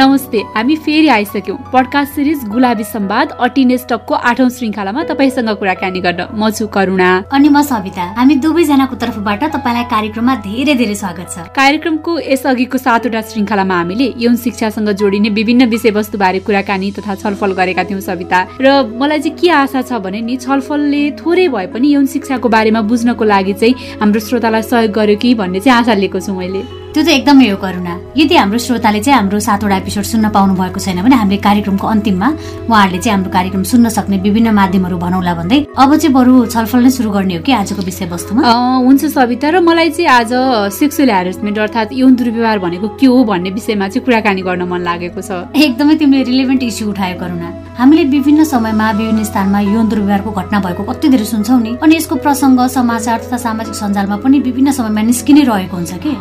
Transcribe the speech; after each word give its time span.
नमस्ते 0.00 0.38
हामी 0.54 0.74
फेरि 0.76 1.08
आइसक्यौँ। 1.08 1.56
पडकास्ट 1.72 2.12
सिरिज 2.14 2.44
गुलाबी 2.48 2.84
सम्वाद 2.84 3.30
अटिनेस 3.46 3.84
टकको 3.90 4.14
आठौं 4.30 4.48
श्रृङ्खलामा 4.48 5.02
तपाईँसँग 5.10 5.50
कुराकानी 5.60 6.00
गर्न। 6.00 6.20
म 6.32 6.48
छु 6.56 6.66
करुणा। 6.66 7.08
अनि 7.28 7.48
म 7.48 7.60
सविता। 7.62 8.04
हामी 8.16 8.34
दुवैजनाको 8.40 8.96
तर्फबाट 8.96 9.44
तपाईँलाई 9.44 9.84
कार्यक्रममा 9.92 10.34
धेरै 10.46 10.74
धेरै 10.80 10.94
स्वागत 10.94 11.28
छ। 11.28 11.44
कार्यक्रमको 11.52 12.18
यसअघिको 12.32 12.78
सातवटा 12.80 13.20
श्रृङ्खलामा 13.28 13.76
हामीले 13.76 14.08
यौन 14.24 14.36
शिक्षासँग 14.40 14.88
जोडिने 14.96 15.28
विभिन्न 15.36 15.68
विषयवस्तुबारे 15.68 16.38
कुराकानी 16.48 16.90
तथा 16.96 17.14
छलफल 17.20 17.52
गरेका 17.60 17.84
थियौँ 17.84 18.00
सविता। 18.00 18.40
र 18.56 18.68
मलाई 18.96 19.20
चाहिँ 19.20 19.36
के 19.36 19.50
आशा 19.52 19.82
छ 19.84 20.00
भने 20.00 20.20
नि 20.24 20.36
छलफलले 20.40 21.04
थोरै 21.20 21.48
भए 21.52 21.66
पनि 21.76 21.94
यौन 21.94 22.06
शिक्षाको 22.08 22.48
बारेमा 22.48 22.80
बुझ्नको 22.88 23.24
लागि 23.36 23.52
चाहिँ 23.52 24.00
हाम्रो 24.00 24.20
श्रोतालाई 24.24 24.62
सहयोग 24.64 24.92
गर्यो 24.96 25.16
कि 25.20 25.34
भन्ने 25.36 25.60
चाहिँ 25.60 25.78
आशा 25.78 25.94
लिएको 26.00 26.20
छु 26.24 26.32
मैले। 26.32 26.80
त्यो 26.94 27.02
त 27.06 27.08
एकदमै 27.08 27.48
हो 27.50 27.56
करुणा। 27.62 27.94
यदि 28.18 28.34
हाम्रो 28.34 28.58
श्रोताले 28.58 29.00
चाहिँ 29.06 29.16
हाम्रो 29.18 29.38
सातवटा 29.38 29.76
एपिसोड 29.82 30.04
सुन्न 30.10 30.28
पाउनु 30.34 30.54
भएको 30.58 30.80
छैन 30.82 30.98
भने 31.06 31.16
हामीले 31.22 31.36
कार्यक्रमको 31.46 31.86
अन्तिममा 31.86 32.28
उहाँहरूले 32.66 32.98
चाहिँ 32.98 33.14
हाम्रो 33.14 33.30
कार्यक्रम 33.30 33.62
सुन्न 33.62 33.88
सक्ने 33.96 34.16
विभिन्न 34.26 34.50
माध्यमहरू 34.50 34.96
भनौला 34.98 35.34
भन्दै 35.38 35.58
अब 35.78 35.90
चाहिँ 35.96 36.14
बरु 36.18 36.32
छलफल 36.50 36.80
नै 36.82 36.90
सुरु 36.90 37.10
गर्ने 37.14 37.34
हो 37.38 37.42
कि 37.46 37.52
आजको 37.62 37.82
विषयवस्तुमा? 37.86 38.42
हुन्छ 38.86 39.02
सविता 39.06 39.48
र 39.54 39.60
मलाई 39.62 39.90
चाहिँ 39.94 40.10
आज 40.10 40.32
सेक्सुअल 40.74 41.10
हेरेसमेन्ट 41.14 41.58
अर्थात् 41.58 41.94
यौन 41.94 42.12
दुर्व्यवहार 42.18 42.58
भनेको 42.58 42.88
के 42.98 43.06
हो 43.06 43.22
भन्ने 43.30 43.50
विषयमा 43.54 43.86
चाहिँ 43.88 44.04
कुराकानी 44.04 44.42
गर्न 44.42 44.62
मन 44.66 44.80
लागेको 44.82 45.20
छ। 45.22 45.30
एकदमै 45.54 45.94
तिमीले 45.94 46.22
रिलेभेन्ट 46.26 46.62
इस्यु 46.62 46.90
उठायो 46.90 47.16
करुणा। 47.22 47.48
हामीले 47.78 48.04
विभिन्न 48.10 48.44
समयमा 48.44 48.90
विभिन्न 48.98 49.24
स्थानमा 49.24 49.60
यौन 49.70 49.88
दुर्व्यवहारको 49.88 50.30
घटना 50.30 50.58
भएको 50.66 50.82
कति 50.90 51.08
धेरै 51.08 51.24
सुन्छौँ 51.24 51.60
नि। 51.62 51.70
अनि 51.82 51.96
यसको 51.96 52.14
प्रसङ्ग 52.18 52.66
समाचार 52.66 53.18
तथा 53.24 53.36
सामाजिक 53.46 53.74
सञ्जालमा 53.74 54.16
पनि 54.26 54.38
विभिन्न 54.42 54.72
समयमा 54.74 55.02
निस्किनै 55.10 55.42
रहेको 55.48 55.76
हुन्छ 55.76 55.92
कि? 56.04 56.12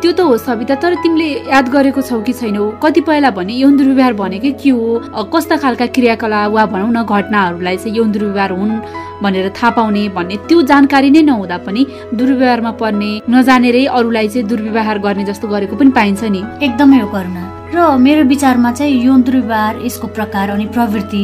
त्यो 0.00 0.11
त 0.12 0.20
हो 0.20 0.36
सविता 0.38 0.74
तर 0.82 0.94
तिमीले 1.02 1.28
याद 1.50 1.68
गरेको 1.68 2.02
छौ 2.02 2.20
कि 2.20 2.32
छैनौ 2.32 2.64
कतिपयलाई 2.82 3.30
भने 3.38 3.54
यौन 3.54 3.76
दुर्व्यवहार 3.76 4.12
भनेकै 4.12 4.50
के 4.62 4.70
हो? 4.70 4.98
कस्ता 5.32 5.56
खालका 5.62 5.86
क्रियाकलाप 5.94 6.50
वा 6.52 6.66
भनौँ 6.72 6.92
न 6.92 7.02
घटनाहरूलाई 7.04 7.76
चाहिँ 7.76 7.96
यौन 7.96 8.12
दुर्व्यवहार 8.12 8.52
हुन् 8.52 8.74
भनेर 9.22 9.48
थाहा 9.56 9.70
पाउने 9.76 10.08
भन्ने 10.16 10.36
त्यो 10.48 10.62
जानकारी 10.70 11.10
नै 11.10 11.22
नहुँदा 11.22 11.56
पनि 11.66 11.82
दुर्व्यवहारमा 12.14 12.72
पर्ने 12.80 13.10
नजानेरै 13.30 13.84
अरूलाई 13.98 14.28
चाहिँ 14.28 14.48
दुर्व्यवहार 14.48 14.98
गर्ने 14.98 15.24
जस्तो 15.30 15.48
गरेको 15.48 15.76
पनि 15.76 15.90
पाइन्छ 15.98 16.22
नि। 16.34 16.42
एकदमै 16.66 16.98
हो 17.00 17.08
करुणा। 17.14 17.42
र 17.74 17.96
मेरो 17.98 18.22
विचारमा 18.28 18.72
चाहिँ 18.72 19.04
यौन 19.04 19.22
दुर्व्यवहार 19.22 19.80
यसको 19.86 20.06
प्रकार 20.16 20.50
अनि 20.50 20.66
प्रवृत्ति 20.74 21.22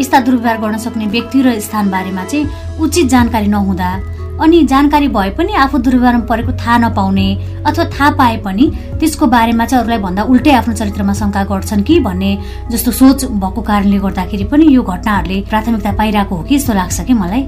यस्ता 0.00 0.20
दुर्व्यवहार 0.26 0.58
गर्न 0.62 0.78
सक्ने 0.86 1.06
व्यक्ति 1.16 1.42
र 1.42 1.58
स्थान 1.60 1.90
बारेमा 1.90 2.24
चाहिँ 2.24 2.78
उचित 2.80 3.06
जानकारी 3.14 3.48
नहुँदा 3.56 3.90
अनि 4.40 4.62
जानकारी 4.72 5.08
भए 5.08 5.30
पनि 5.38 5.52
आफू 5.64 5.78
दुर्व्यवहारमा 5.78 6.24
परेको 6.30 6.52
थाहा 6.60 6.76
नपाउने 6.78 7.28
अथवा 7.66 7.84
थाहा 7.84 8.10
पाए 8.18 8.36
पनि 8.44 8.70
त्यसको 9.00 9.26
बारेमा 9.26 9.64
चाहिँ 9.64 9.82
अरूलाई 9.82 9.98
भन्दा 10.02 10.22
उल्टै 10.32 10.52
आफ्नो 10.52 10.74
चरित्रमा 10.74 11.12
शङ्का 11.20 11.42
गर्छन् 11.50 11.82
कि 11.88 11.98
भन्ने 12.00 12.30
जस्तो 12.72 12.90
सोच 12.92 13.24
भएको 13.42 13.60
कारणले 13.68 13.98
गर्दाखेरि 13.98 14.44
पनि 14.52 14.64
यो 14.74 14.82
घटनाहरूले 14.82 15.40
प्राथमिकता 15.50 15.92
पाइरहेको 16.00 16.34
हो 16.36 16.42
कि 16.42 16.58
जस्तो 16.58 16.72
लाग्छ 16.74 17.00
कि 17.08 17.12
मलाई? 17.12 17.42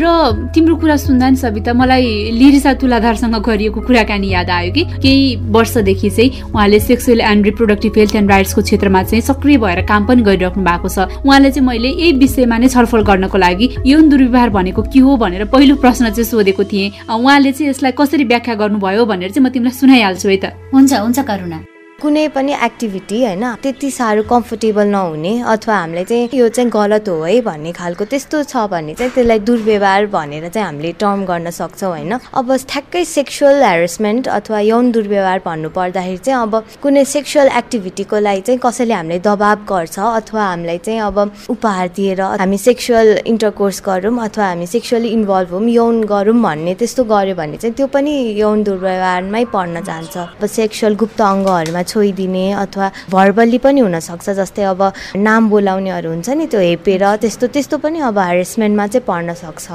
र 0.00 0.50
तिम्रो 0.54 0.76
कुरा 0.76 0.96
सुन्दा 1.06 1.30
नि 1.30 1.36
सविता 1.36 1.72
मलाई 1.74 2.06
लिरिसा 2.38 2.72
तुलाधारसँग 2.82 3.36
गरिएको 3.46 3.80
कुराकानी 3.86 4.28
याद 4.30 4.50
आयो 4.50 4.72
कि? 4.72 4.84
केही 5.02 5.36
वर्षदेखि 5.50 6.10
चाहिँ 6.10 6.30
उहाँले 6.50 6.80
sexual 6.80 7.20
and 7.20 7.44
reproductive 7.44 7.92
health 7.98 8.14
and 8.16 8.30
राइट्सको 8.30 8.62
क्षेत्रमा 8.62 9.02
चाहिँ 9.02 9.22
सक्रिय 9.30 9.58
भएर 9.58 9.80
काम 9.86 10.06
पनि 10.06 10.22
गरिराख्नु 10.22 10.64
भएको 10.64 10.88
छ। 10.88 10.98
उहाँले 11.26 11.50
चाहिँ 11.50 11.66
मैले 11.66 11.88
यही 11.88 12.12
विषयमा 12.18 12.58
नै 12.58 12.68
छलफल 12.68 13.02
गर्नको 13.10 13.38
लागि 13.38 13.66
यौन 13.86 14.08
दुर्व्यवहार 14.10 14.50
भनेको 14.50 14.82
के 14.90 15.00
हो 15.00 15.16
भनेर 15.16 15.44
पहिलो 15.54 15.76
प्रश्न 15.76 16.10
चाहिँ 16.10 16.19
सोधेको 16.24 16.64
थिएँ 16.64 16.90
उहाँले 17.08 17.52
चाहिँ 17.52 17.70
यसलाई 17.70 17.92
कसरी 17.98 18.24
व्याख्या 18.24 18.54
गर्नुभयो 18.54 19.04
भनेर 19.06 19.30
चाहिँ 19.30 19.44
म 19.46 19.52
तिमीलाई 19.52 19.74
सुनाइहाल्छु 19.80 20.28
है 20.28 20.36
त। 20.36 20.44
हुन्छ 20.74 20.92
हुन्छ 20.92 21.18
करुणा। 21.20 21.69
कुनै 22.02 22.26
पनि 22.34 22.52
एक्टिभिटी 22.64 23.16
होइन 23.24 23.44
त्यति 23.62 23.90
साह्रो 23.90 24.22
कम्फर्टेबल 24.30 24.86
नहुने 24.88 25.32
अथवा 25.52 25.74
हामीलाई 25.76 26.04
चाहिँ 26.04 26.28
यो 26.34 26.48
चाहिँ 26.48 26.70
गलत 26.70 27.08
हो 27.08 27.16
है 27.22 27.40
भन्ने 27.48 27.72
खालको 27.72 28.04
त्यस्तो 28.12 28.42
छ 28.42 28.64
भने 28.72 28.94
चाहिँ 28.94 29.12
त्यसलाई 29.14 29.38
दुर्व्यवहार 29.48 30.06
भनेर 30.14 30.48
चाहिँ 30.48 30.66
हामीले 30.66 30.92
टर्म 31.00 31.24
गर्न 31.24 31.50
सक्छौँ 31.50 31.90
होइन। 31.90 32.12
अब 32.40 32.56
ठ्याक्कै 32.70 33.04
सेक्सुअल 33.04 33.62
हेरेसमेन्ट 33.62 34.28
अथवा 34.30 34.60
यौन 34.60 34.90
दुर्व्यवहार 34.92 35.40
भन्नु 35.44 35.68
पर्दाखेरि 35.76 36.16
चाहिँ 36.18 36.40
अब 36.42 36.54
कुनै 36.82 37.04
सेक्सुअल 37.04 37.48
एक्टिभिटीको 37.60 38.18
लागि 38.18 38.40
चाहिँ 38.48 38.60
कसैले 38.64 38.94
हामीलाई 38.94 39.18
दबाब 39.28 39.66
गर्छ 39.68 39.98
अथवा 40.00 40.44
हामीलाई 40.44 40.78
चाहिँ 40.86 41.00
अब 41.00 41.18
उपहार 41.50 41.88
दिएर 41.96 42.20
हामी 42.40 42.58
सेक्सुअल 42.58 43.08
इन्टरकोर्स 43.26 43.82
गरौँ 43.86 44.16
अथवा 44.24 44.46
हामी 44.46 44.66
सेक्सुअली 44.66 45.08
इन्भल्भ 45.18 45.54
हौँ 45.54 45.68
यौन 45.70 46.02
गरौँ 46.14 46.36
भन्ने 46.42 46.74
त्यस्तो 46.80 47.04
गऱ्यो 47.12 47.34
भने 47.36 47.56
चाहिँ 47.56 47.74
त्यो 47.76 47.86
पनि 47.94 48.16
यौन 48.40 48.62
दुर्व्यवहारमै 48.64 49.44
पर्न 49.52 49.84
जान्छ। 49.84 50.16
अब 50.16 50.46
सेक्सुअल 50.56 50.94
गुप्त 51.02 51.20
अङ्गहरूमा 51.22 51.82
छोइदिने 51.90 52.46
अथवा 52.64 52.90
भर्बल्ली 53.10 53.58
पनि 53.58 53.80
हुनसक्छ 53.80 54.30
जस्तै 54.40 54.62
अब 54.70 54.82
नाम 55.16 55.48
बोलाउनेहरू 55.50 56.08
हुन्छ 56.10 56.28
नि 56.30 56.46
त्यो 56.46 56.60
हेपेर 56.60 57.04
त्यस्तो 57.22 57.46
त्यस्तो 57.54 57.76
पनि 57.84 57.98
अब 58.08 58.18
हेरेसमेन्टमा 58.20 58.86
चाहिँ 58.86 59.06
पर्न 59.06 59.34
सक्छ। 59.34 59.66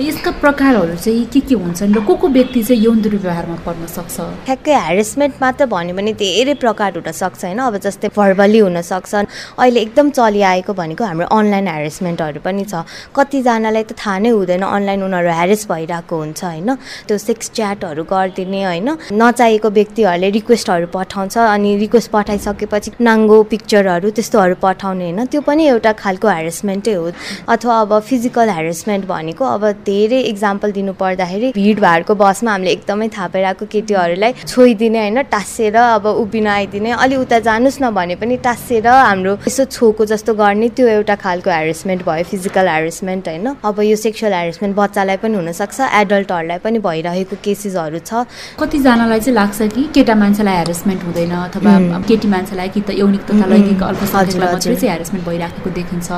यसका 0.00 0.30
प्रकारहरू 0.42 0.96
चाहिँ 0.96 1.24
के 1.32 1.40
के 1.40 1.54
हुन्छन् 1.54 1.94
र 1.94 2.00
को 2.04 2.14
को 2.14 2.28
व्यक्ति 2.28 2.62
चाहिँ 2.62 2.82
यौन 2.84 3.00
दुर्व्यवहारमा 3.02 3.56
पर्न 3.66 3.86
सक्छ? 3.86 4.16
ठ्याक्कै 4.46 4.74
हेरेसमेन्ट 4.86 5.34
मात्र 5.42 5.66
भन्यो 5.66 5.94
भने 5.96 6.12
धेरै 6.14 6.54
प्रकार 6.64 6.90
हुनसक्छ 6.98 7.44
होइन? 7.44 7.58
अब 7.58 7.76
जस्तै 7.86 8.08
भर्बली 8.16 8.58
हुनसक्छ 8.58 9.14
अहिले 9.14 9.80
एकदम 9.80 10.10
चलिआएको 10.10 10.72
भनेको 10.74 11.04
हाम्रो 11.04 11.26
अनलाइन 11.38 11.68
हेरेसमेन्टहरू 11.68 12.40
पनि 12.44 12.64
छ। 12.64 12.84
कतिजनालाई 13.16 13.82
त 13.82 13.92
थाहा 13.96 14.18
नै 14.24 14.30
हुँदैन 14.36 14.62
अनलाइन 14.62 15.00
उनीहरू 15.08 15.30
हेरेस 15.40 15.62
भइरहेको 15.72 16.14
हुन्छ 16.14 16.40
होइन? 16.44 16.70
त्यो 17.08 17.16
सेक्स 17.18 17.50
च्याटहरू 17.56 18.02
गरिदिने 18.04 18.60
होइन? 18.64 18.88
नचाहिएको 19.12 19.68
व्यक्तिहरूले 19.78 20.28
रिक्वेस्टहरू 20.38 20.86
पठाउँछ। 20.94 21.23
पठाउँछ 21.24 21.50
अनि 21.50 21.76
रिक्वेस्ट 21.78 22.10
पठाइसकेपछि 22.10 22.90
नाङ्गो 23.00 23.42
पिक्चरहरू 23.50 24.10
त्यस्तोहरू 24.10 24.54
पठाउने 24.62 25.04
होइन 25.04 25.24
त्यो 25.26 25.40
पनि 25.40 25.66
एउटा 25.66 25.92
खालको 25.94 26.28
हेरेसमेन्टै 26.28 26.92
हो। 26.94 27.10
अथवा 27.48 27.80
अब 27.80 27.98
फिजिकल 28.00 28.48
हेरेसमेन्ट 28.50 29.04
भनेको 29.06 29.44
अब 29.46 29.64
धेरै 29.86 30.20
इक्जाम्पल 30.32 30.72
दिनु 30.72 30.92
पर्दाखेरि 31.00 31.52
भिडभाडको 31.54 32.14
बसमा 32.14 32.50
हामीले 32.52 32.70
एकदमै 32.72 33.08
थाहा 33.16 33.28
पाइरहेको 33.34 33.66
केटीहरूलाई 33.72 34.32
छोइदिने 34.44 35.00
होइन 35.00 35.22
टाँसेर 35.32 35.76
अब 35.76 36.06
उभिन 36.06 36.46
आइदिने 36.46 36.90
अलि 37.04 37.16
उता 37.16 37.38
जानुहोस् 37.48 37.80
न 37.82 37.90
भने 37.94 38.16
पनि 38.20 38.36
टाँसेर 38.44 38.86
हाम्रो 38.88 39.32
यसो 39.48 39.64
छोको 39.66 40.04
जस्तो 40.12 40.34
गर्ने 40.34 40.68
त्यो 40.76 40.86
एउटा 40.98 41.14
खालको 41.24 41.50
हेरेसमेन्ट 41.50 42.04
भयो 42.04 42.24
फिजिकल 42.24 42.68
हेरेसमेन्ट 42.68 43.28
होइन। 43.28 43.46
अब 43.64 43.80
यो 43.80 43.96
सेक्सुअल 43.96 44.32
हेरेसमेन्ट 44.34 44.76
बच्चालाई 44.76 45.16
पनि 45.24 45.34
हुनसक्छ 45.36 45.80
एडल्टहरूलाई 46.02 46.58
पनि 46.64 46.78
भइरहेको 46.88 47.36
केसेसहरू 47.44 47.98
छ। 48.04 48.26
कतिजनालाई 48.60 49.20
चाहिँ 49.20 49.36
लाग्छ 49.36 49.72
कि 49.74 49.82
केटा 49.94 50.14
मान्छेलाई 50.14 50.56
हेरेसमेन्ट 50.56 51.02
हुँदैन 51.14 51.30
अथवा 51.46 51.72
केटी 52.08 52.28
मान्छेलाई 52.28 52.68
कि 52.74 52.80
त 52.82 52.90
यौनिक 52.98 53.22
तथा 53.30 53.46
लैङ्गिक 53.46 53.82
अल्पसङ्ख्यकलाई 53.86 54.50
मात्रै 54.50 54.74
चाहिँ 54.74 54.90
हेरेसमेन्ट 54.90 55.24
भइराखेको 55.28 55.70
देखिन्छ। 55.70 56.08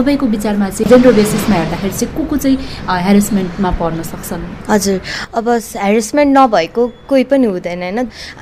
तपाईँको 0.00 0.26
विचारमा 0.34 0.68
चाहिँ 0.72 0.88
जेन्डर 0.90 1.12
बेसिसमा 1.12 1.56
हेर्दाखेरि 1.60 1.94
चाहिँ 2.00 2.14
को 2.16 2.22
को 2.24 2.36
चाहिँ 2.40 2.56
हेरेसमेन्टमा 2.88 3.70
पर्न 3.80 4.02
सक्छन्? 4.02 4.42
हजुर। 4.72 4.96
अब 5.36 5.46
हेरेसमेन्ट 5.84 6.30
नभएको 6.38 6.82
कोही 7.08 7.24
पनि 7.28 7.46
हुँदैन 7.52 7.82
होइन? 7.84 7.98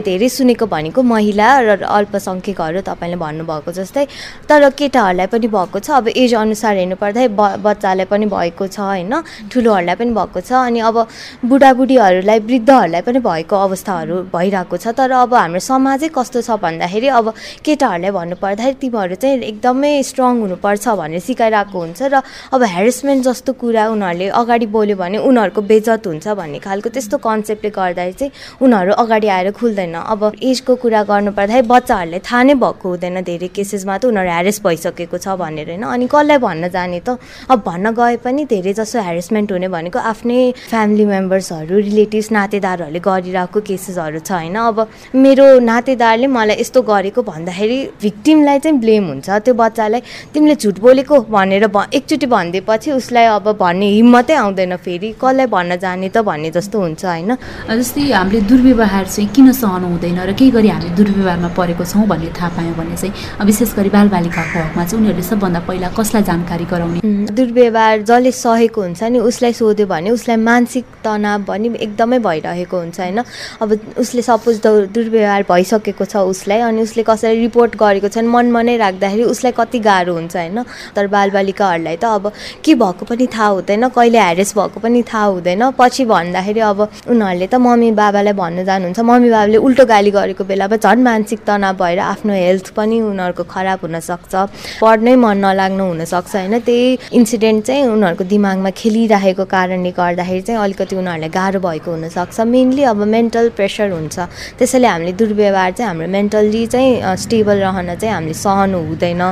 धेरै 0.06 0.28
सुनेको 0.38 0.66
भनेको 0.70 1.02
महिला 1.02 1.48
र 1.66 1.82
अल्पसङ्ख्यकहरू 1.82 2.80
तपाईँले 2.86 3.18
भन्नुभएको 3.18 3.70
जस्तै 3.74 4.04
तर 4.46 4.70
केटाहरूलाई 4.78 5.26
पनि 5.34 5.48
भएको 5.50 5.78
छ। 5.82 5.90
अब 5.98 6.14
एज 6.14 6.34
अनुसार 6.46 6.74
हेर्नु 6.78 6.96
पर्दाखेरि 7.02 7.34
ब 7.34 7.42
बच्चालाई 7.66 8.06
पनि 8.06 8.26
भएको 8.30 8.64
छ 8.70 8.78
होइन? 8.78 9.14
ठुलोहरूलाई 9.50 9.96
पनि 9.98 10.12
भएको 10.14 10.40
छ। 10.46 10.50
अनि 10.62 10.78
अब 10.78 10.96
बुढाबुढीहरूलाई 11.42 12.38
वृद्धहरूलाई 12.46 13.02
पनि 13.02 13.18
भएको 13.18 13.56
अवस्थाहरू 13.66 14.14
भइरहेको 14.30 14.76
छ। 14.78 14.86
तर 14.94 15.10
अब 15.26 15.34
हाम्रो 15.34 15.58
समाज 15.58 15.86
चाहिँ 15.96 16.12
कस्तो 16.14 16.40
छ 16.42 16.50
भन्दाखेरि 16.60 17.08
अब 17.08 17.32
केटाहरूलाई 17.64 18.10
भन्नुपर्दाखेरि 18.10 18.76
तिमीहरू 18.82 19.14
चाहिँ 19.22 19.42
एकदमै 19.50 19.92
स्ट्रङ 20.02 20.40
हुनुपर्छ 20.42 20.88
भनेर 21.00 21.20
सिकाइरहेको 21.28 21.78
हुन्छ 21.78 22.02
र 22.12 22.22
अब 22.52 22.62
हेरेसमेन्ट 22.74 23.24
जस्तो 23.24 23.52
कुरा 23.62 23.84
उनीहरूले 23.94 24.28
अगाडि 24.40 24.66
बोल्यो 24.76 24.96
भने 24.96 25.18
उनीहरूको 25.28 25.62
बेजत 25.62 26.06
हुन्छ 26.06 26.26
भन्ने 26.38 26.58
खालको 26.66 26.88
त्यस्तो 26.90 27.16
कन्सेप्टले 27.18 27.70
गर्दाखेरि 27.70 28.16
चाहिँ 28.18 28.32
उनीहरू 28.62 28.92
अगाडि 29.02 29.28
आएर 29.28 29.50
खुल्दैन। 29.58 29.94
अब 29.94 30.22
एजको 30.42 30.74
कुरा 30.82 31.02
गर्नु 31.10 31.30
पर्दाखेरि 31.32 31.68
बच्चाहरूले 31.68 32.18
थाहा 32.20 32.42
नै 32.42 32.54
भएको 32.54 32.88
हुँदैन 32.88 33.20
धेरै 33.22 33.48
केसेसमा 33.56 33.96
त 33.98 34.04
उनीहरू 34.10 34.30
हेरेस 34.30 34.60
भइसकेको 34.64 35.18
छ 35.18 35.28
भनेर 35.38 35.68
होइन। 35.68 35.84
अनि 35.84 36.06
कसलाई 36.06 36.38
भन्न 36.38 36.68
जाने 36.68 37.00
त? 37.00 37.18
अब 37.50 37.58
भन्न 37.66 37.90
गए 37.98 38.16
पनि 38.24 38.44
धेरै 38.44 38.72
जसो 38.78 39.00
हेरेसमेन्ट 39.00 39.52
हुने 39.52 39.68
भनेको 39.68 39.98
आफ्नै 39.98 40.38
फ्यामिली 40.68 41.04
मेम्बर्सहरू 41.06 41.74
रिलेटिभ्स 41.88 42.28
नातेदारहरूले 42.32 43.00
गरिरहेको 43.00 43.60
केसेसहरू 43.68 44.20
छ 44.20 44.32
होइन। 44.32 44.56
अब 44.58 44.78
मेरो 45.14 45.46
नातेदारले 45.78 46.26
मलाई 46.26 46.56
यस्तो 46.58 46.82
गरेको 46.82 47.22
भन्दाखेरि 47.22 47.78
भिक्टिमलाई 48.02 48.58
चाहिँ 48.58 48.78
ब्लेम 48.82 49.04
हुन्छ। 49.08 49.30
त्यो 49.46 49.54
बच्चालाई 49.54 50.00
तिमीले 50.34 50.54
झुट 50.58 50.78
बोलेको 50.82 51.14
भनेर 51.30 51.66
भ 51.70 51.86
एकचोटि 51.94 52.26
भनिदिएपछि 52.26 52.90
उसलाई 52.98 53.26
अब 53.38 53.46
भन्ने 53.62 53.86
हिम्मतै 53.94 54.34
आउँदैन 54.34 54.76
फेरि। 54.82 55.08
कसलाई 55.22 55.46
भन्न 55.46 55.76
जाने 55.78 56.08
त 56.10 56.18
भन्ने 56.26 56.50
जस्तो 56.50 56.76
हुन्छ 56.82 57.04
होइन? 57.04 57.30
जस्तै 57.70 58.10
हामीले 58.10 58.40
दुर्व्यवहार 58.50 59.06
चाहिँ 59.06 59.28
किन 59.30 59.52
सहनु 59.54 59.86
हुँदैन 59.86 60.18
र 60.26 60.32
केही 60.34 60.50
गरी 60.50 60.68
हामी 60.68 60.90
दुर्व्यवहारमा 60.98 61.48
परेको 61.54 61.84
छौँ 61.86 62.06
भन्ने 62.10 62.30
थाहा 62.34 62.48
पायौँ 62.58 62.74
भने 62.74 62.96
चाहिँ 62.98 63.46
विशेष 63.46 63.70
गरी 63.78 63.90
बालबालिकाको 63.94 64.58
हकमा 64.58 64.84
चाहिँ 64.84 64.98
उनीहरूले 64.98 65.26
सबभन्दा 65.30 65.60
पहिला 65.68 65.88
कसलाई 65.94 66.22
जानकारी 66.26 66.66
गराउने? 66.66 67.00
दुर्व्यवहार 67.38 68.02
जसले 68.02 68.32
सहेको 68.34 68.80
हुन्छ 68.82 69.02
नि 69.14 69.18
उसलाई 69.30 69.52
सोध्यो 69.54 69.86
भने 69.86 70.10
उसलाई 70.10 70.36
मानसिक 70.42 70.84
तनाव 71.06 71.46
पनि 71.46 71.70
एकदमै 71.78 72.18
भइरहेको 72.26 72.76
हुन्छ 72.78 72.98
होइन? 73.00 73.22
अब 73.62 73.68
उसले 74.02 74.22
सपोज 74.22 74.60
दुर्व्यवहार 74.66 75.42
भइसकेको 75.58 76.04
छ 76.06 76.22
उसलाई 76.30 76.60
अनि 76.70 76.82
उसले 76.82 77.02
कसैलाई 77.02 77.38
रिपोर्ट 77.40 77.76
गरेको 77.76 78.08
छन् 78.08 78.30
मनमा 78.30 78.62
नै 78.62 78.76
राख्दाखेरि 78.78 79.24
उसलाई 79.34 79.52
कति 79.58 79.78
गाह्रो 79.82 80.14
हुन्छ 80.14 80.36
होइन? 80.36 80.58
तर 80.94 81.06
बालबालिकाहरूलाई 81.10 81.96
त 81.98 82.04
अब 82.14 82.30
के 82.64 82.74
भएको 82.74 83.04
पनि 83.04 83.26
थाहा 83.26 83.46
हुँदैन 83.48 83.88
कहिले 83.90 84.18
ह्यारेस 84.18 84.54
भएको 84.54 84.78
पनि 84.80 85.02
थाहा 85.02 85.24
हुँदैन। 85.24 85.62
पछि 85.78 86.04
भन्दाखेरि 86.04 86.60
अब 86.60 86.80
उनीहरूले 87.10 87.46
त 87.46 87.54
मम्मी 87.58 87.90
बाबालाई 87.98 88.34
भन्नु 88.38 88.62
जानुहुन्छ। 88.64 89.00
मम्मी 89.00 89.30
बाबाले 89.30 89.58
उल्टो 89.58 89.84
गाली 89.84 90.10
गरेको 90.10 90.44
बेलामा 90.44 90.76
झन् 90.78 91.02
मानसिक 91.02 91.40
तनाव 91.48 91.74
भएर 91.80 91.98
आफ्नो 91.98 92.32
हेल्थ 92.34 92.66
पनि 92.78 93.00
उनीहरूको 93.10 93.44
खराब 93.50 93.78
हुनसक्छ 93.82 94.34
पढ्नै 94.80 95.14
मन 95.16 95.36
नलाग्नु 95.44 95.84
हुनसक्छ 95.90 96.34
होइन? 96.36 96.54
त्यही 96.68 96.98
इन्सिडेन्ट 97.18 97.64
चाहिँ 97.66 97.86
उनीहरूको 97.88 98.24
दिमागमा 98.30 98.70
खेलिरहेको 98.80 99.44
कारणले 99.50 99.90
गर्दाखेरि 99.98 100.42
चाहिँ 100.46 100.60
अलिकति 100.62 100.94
उनीहरूलाई 100.96 101.30
गाह्रो 101.38 101.60
भएको 101.66 101.90
हुनसक्छ 101.90 102.36
मेनली 102.54 102.82
अब 102.92 103.00
मेन्टल 103.16 103.48
प्रेसर 103.58 103.90
हुन्छ। 103.90 104.16
त्यसैले 104.58 104.88
हामीले 104.88 105.12
दुर्व्यवहार 105.48 105.72
चाहिँ 105.72 105.88
हाम्रो 105.88 106.08
मेन्टल्ली 106.08 106.66
चाहिँ 106.66 107.16
स्टेबल 107.16 107.56
रहन 107.58 107.94
चाहिँ 107.96 108.14
हामीले 108.14 108.34
सहनु 108.34 108.78
हुँदैन। 108.86 109.22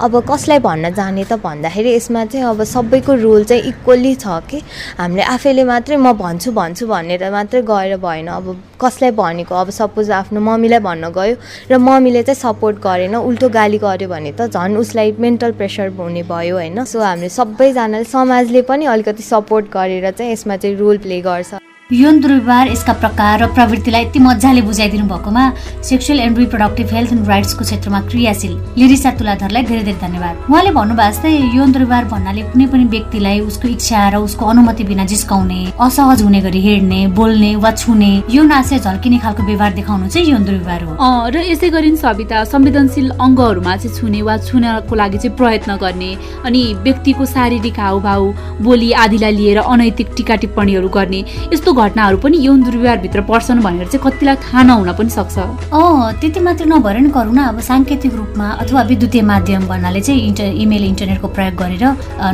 अब 0.00 0.12
कसलाई 0.30 0.58
भन्न 0.58 0.90
जाने 0.94 1.24
त 1.24 1.32
भन्दाखेरि 1.42 1.94
यसमा 1.94 2.24
चाहिँ 2.30 2.46
अब 2.46 2.62
सबैको 2.62 3.14
रोल 3.18 3.44
चाहिँ 3.44 3.62
इक्वल्ली 3.74 4.14
छ 4.14 4.38
कि 4.46 4.62
हामीले 4.98 5.22
आफैले 5.34 5.64
मात्रै 5.64 5.96
म 5.96 6.12
भन्छु 6.14 6.52
भन्छु 6.52 6.86
भनेर 6.86 7.30
मात्रै 7.30 7.62
गएर 7.62 7.96
भएन। 7.98 8.28
अब 8.30 8.46
कसलाई 8.78 9.10
भनेको? 9.10 9.54
अब 9.54 9.70
सपोज 9.70 10.10
आफ्नो 10.22 10.40
मम्मीलाई 10.40 10.78
भन्न 10.78 11.10
गयो 11.10 11.34
र 11.70 11.78
मम्मीले 11.78 12.22
चाहिँ 12.22 12.38
सपोर्ट 12.38 12.76
गरेन 12.78 13.14
उल्टो 13.18 13.48
गाली 13.50 13.78
गर्यो 13.78 14.08
भने 14.08 14.32
त 14.38 14.46
झन् 14.46 14.78
उसलाई 14.78 15.14
मेन्टल 15.18 15.52
प्रेसर 15.58 15.88
हुने 15.98 16.22
भयो 16.22 16.54
होइन? 16.54 16.84
सो 16.84 17.00
हामीले 17.02 17.28
सबैजनाले 17.28 18.04
समाजले 18.06 18.62
पनि 18.62 18.84
अलिकति 18.86 19.22
सपोर्ट 19.22 19.66
गरेर 19.74 20.10
चाहिँ 20.10 20.32
यसमा 20.32 20.56
चाहिँ 20.56 20.76
रोल 20.78 20.98
प्ले 20.98 21.20
गर्छ। 21.20 21.54
यौन 21.92 22.20
दुर्व्यवहार 22.20 22.68
यसका 22.68 22.92
प्रकार 23.00 23.42
र 23.42 23.46
प्रवृत्तिलाई 23.54 24.04
यति 24.04 24.18
मजाले 24.18 24.60
बुझाइदिनु 24.64 25.06
भएकोमा 25.06 25.42
sexual 25.84 26.20
and 26.20 26.38
reproductive 26.38 26.92
health 26.92 27.12
and 27.12 27.28
राइट्सको 27.28 27.64
क्षेत्रमा 27.64 28.00
क्रियाशील 28.08 28.52
लिरिसा 28.78 29.10
तुलाधरलाई 29.20 29.62
धेरै 29.62 29.82
धेरै 29.84 30.00
धन्यवाद। 30.00 30.48
उहाँले 30.50 30.70
भन्नुभएको 30.72 31.10
जस्तै 31.12 31.32
यौन 31.56 31.72
दुर्व्यवहार 31.72 32.04
भन्नाले 32.12 32.42
कुनै 32.52 32.66
पनि 32.72 32.84
व्यक्तिलाई 32.94 33.40
उसको 33.40 33.68
इच्छा 33.68 34.08
र 34.08 34.16
उसको 34.16 34.46
अनुमति 34.48 34.84
बिना 34.84 35.04
जिस्काउने 35.12 35.60
असहज 35.76 36.22
हुने 36.24 36.40
गरी 36.40 36.60
हेर्ने 36.66 37.00
बोल्ने 37.20 37.52
वा 37.60 37.70
छुने 37.76 38.12
यौन 38.32 38.52
आशय 38.52 38.78
झल्किने 38.80 39.18
खालको 39.20 39.42
व्यवहार 39.44 39.72
देखाउनु 39.76 40.08
चाहिँ 40.08 40.32
यौन 40.32 40.44
दुर्व्यवहार 40.48 40.82
हो। 40.88 41.28
र 41.36 41.44
यसै 41.52 41.68
गरी 41.68 41.96
सविता 42.00 42.44
संवेदनशील 42.48 43.10
अङ्गहरूमा 43.20 43.76
चाहिँ 43.76 43.94
छुने 44.00 44.22
वा 44.24 44.36
छुनको 44.48 44.94
लागि 44.96 45.18
चाहिँ 45.20 45.36
प्रयत्न 45.36 45.76
गर्ने 45.84 46.10
अनि 46.48 46.64
व्यक्तिको 46.88 47.24
शारीरिक 47.36 47.78
हावभाव 47.84 48.24
बोली 48.64 48.90
आदिलाई 49.04 49.32
लिएर 49.36 49.58
अनैतिक 49.68 50.16
टिका 50.16 50.34
टिप्पणीहरू 50.48 50.88
गर्ने 50.96 51.24
यस्तो 51.52 51.72
घटनाहरू 51.74 52.16
पनि 52.18 52.38
यौन 52.46 52.62
दुर्व्यवहारभित्र 52.64 53.20
पर्छन् 53.30 53.60
भनेर 53.66 53.86
चाहिँ 53.88 54.02
कतिलाई 54.06 54.36
थाहा 54.44 54.62
नहुन 54.62 54.92
पनि 54.98 55.10
सक्छ। 55.10 55.38
अँ 55.74 56.12
त्यति 56.20 56.40
मात्र 56.40 56.64
नभएर 56.66 56.96
नि 57.00 57.10
करुणा 57.10 57.44
अब 57.44 57.60
साङ्केतिक 57.68 58.14
रूपमा 58.14 58.48
अथवा 58.62 58.82
विद्युतीय 58.90 59.22
माध्यम 59.22 59.66
भन्नाले 59.68 60.00
चाहिँ 60.00 60.20
इन्टर 60.28 60.48
इमेल 60.64 60.84
इन्टरनेटको 60.84 61.28
प्रयोग 61.36 61.54
गरेर 61.62 61.84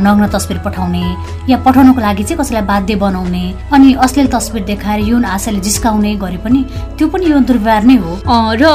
नग्न 0.05 0.27
तस्बिर 0.33 0.57
पठाउने 0.65 1.03
या 1.51 1.57
पठाउनको 1.65 2.01
लागि 2.01 2.23
चाहिँ 2.23 2.39
कसैलाई 2.41 2.65
बाध्य 2.65 2.95
बनाउने 3.03 3.43
अनि 3.73 3.93
अश्लील 4.05 4.27
तस्बिर 4.31 4.63
देखाएर 4.71 4.99
यौन 5.09 5.25
आशाले 5.25 5.59
जिस्काउने 5.59 6.15
गरे 6.23 6.37
पनि 6.45 6.65
त्यो 6.97 7.07
पनि 7.07 7.25
यौन 7.31 7.43
दुर्व्यवहार 7.43 7.83
नै 7.83 7.95
हो। 7.95 8.11
र 8.61 8.65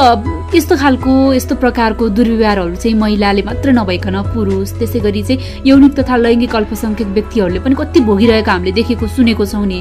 यस्तो 0.55 0.75
खालको 0.77 1.11
यस्तो 1.33 1.55
प्रकारको 1.55 2.07
दुर्व्यवहारहरू 2.17 2.75
चाहिँ 2.75 2.95
महिलाले 2.97 3.41
मात्र 3.43 3.71
नभइकन 3.71 4.15
पुरुष 4.33 4.71
त्यसै 4.79 4.99
गरी 4.99 5.23
चाहिँ 5.23 5.63
यौनिक 5.67 5.93
तथा 5.99 6.15
लैङ्गिक 6.17 6.55
अल्पसङ्ख्यक 6.55 7.07
व्यक्तिहरूले 7.17 7.59
पनि 7.59 7.75
कति 7.75 7.99
भोगिरहेको 8.07 8.51
हामीले 8.51 8.71
देखेको 8.79 9.07
सुनेको 9.07 9.45
छौँ 9.45 9.65
नि। 9.65 9.79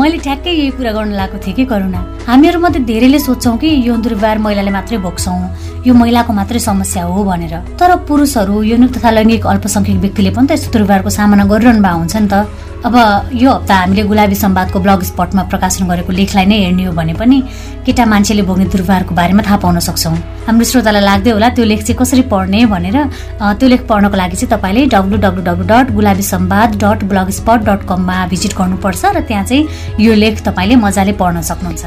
मैले 0.00 0.18
ठ्याक्कै 0.28 0.52
यही 0.52 0.70
कुरा 0.76 0.92
गर्न 0.92 1.12
लागेको 1.16 1.38
थिएँ 1.40 1.56
कि 1.56 1.64
करुणा? 1.72 2.00
हामीहरू 2.28 2.58
मध्ये 2.60 2.80
धेरैले 2.84 3.18
सोध्छौँ 3.18 3.56
कि 3.56 3.68
यो 3.88 3.96
दुर्व्यवहार 3.96 4.38
महिलाले 4.44 4.70
मात्रै 4.76 4.98
भोग्छौँ। 5.00 5.40
यो 5.88 5.92
महिलाको 5.96 6.32
मात्रै 6.36 6.60
समस्या 6.60 7.04
हो 7.08 7.24
भनेर। 7.24 7.54
तर 7.80 7.90
पुरुषहरू 8.04 8.62
यौनिक 8.62 8.90
तथा 8.92 9.10
लैङ्गिक 9.16 9.46
अल्पसङ्ख्यक 9.48 9.98
व्यक्तिले 10.04 10.30
पनि 10.36 10.46
त 10.46 10.52
यस्तो 10.52 10.68
दुर्व्यवहारको 10.68 11.10
सामना 11.16 11.44
गरिरहनु 11.48 11.80
भएको 11.80 11.98
हुन्छ 12.04 12.16
नि 12.20 12.28
त। 12.28 12.44
अब 12.86 12.94
यो 13.34 13.50
हप्ता 13.50 13.74
हामीले 13.74 14.02
गुलाबी 14.06 14.34
सम्वादको 14.34 14.80
ब्लग 14.80 15.02
स्पटमा 15.02 15.42
प्रकाशन 15.50 15.86
गरेको 15.88 16.12
लेखलाई 16.12 16.46
नै 16.46 16.58
हेर्ने 16.64 16.84
हो 16.84 16.92
भने 16.94 17.14
पनि 17.18 17.42
केटा 17.86 18.04
मान्छेले 18.06 18.42
भोग्ने 18.42 18.64
दुर्व्यवहारको 18.70 19.14
बारेमा 19.14 19.42
थाहा 19.42 19.56
पाउन 19.64 19.78
सक्छौँ। 19.82 20.14
हाम्रो 20.46 20.64
श्रोतालाई 20.64 21.02
लाग्दै 21.02 21.30
होला 21.30 21.48
त्यो 21.58 21.64
लेख 21.64 21.80
चाहिँ 21.82 21.98
कसरी 21.98 22.22
पढ्ने 22.30 22.64
भनेर 22.70 22.96
त्यो 23.58 23.68
लेख 23.68 23.82
पढ्नको 23.90 24.16
लागि 24.16 24.36
चाहिँ 24.36 24.50
तपाईँले 24.54 24.86
W 24.94 25.16
W 25.24 25.42
W 25.48 25.64
dot 25.66 25.90
Gulabi 25.96 26.22
Sambad 26.22 26.76
dot 26.84 27.04
blog 27.10 27.30
spot 27.38 27.58
dot 27.68 27.80
कममा 27.90 28.16
भिजिट 28.30 28.52
गर्नुपर्छ 28.58 29.02
र 29.16 29.20
त्यहाँ 29.26 29.44
चाहिँ 29.44 29.66
यो 29.98 30.14
लेख 30.14 30.40
तपाईँले 30.46 30.76
मजाले 30.78 31.12
पढ्न 31.18 31.42
सक्नुहुन्छ। 31.50 31.84